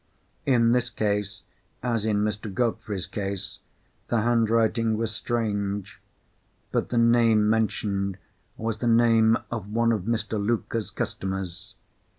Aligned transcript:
In 0.47 0.71
this 0.71 0.89
case, 0.89 1.43
as 1.83 2.05
in 2.05 2.23
Mr. 2.23 2.51
Godfrey's 2.51 3.05
case, 3.05 3.59
the 4.07 4.21
handwriting 4.21 4.97
was 4.97 5.11
strange; 5.13 6.01
but 6.71 6.89
the 6.89 6.97
name 6.97 7.47
mentioned 7.47 8.17
was 8.57 8.79
the 8.79 8.87
name 8.87 9.37
of 9.51 9.71
one 9.71 9.91
of 9.91 10.05
Mr. 10.05 10.43
Luker's 10.43 10.89
customers. 10.89 11.75